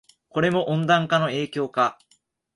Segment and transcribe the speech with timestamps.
[0.29, 1.99] これも温暖化の影響か